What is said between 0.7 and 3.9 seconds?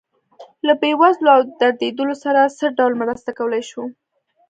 بې وزلو او دردېدلو سره څه ډول مرسته کولی شو.